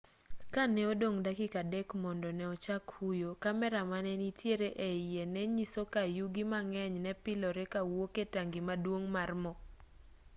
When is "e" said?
4.89-4.89, 8.23-8.25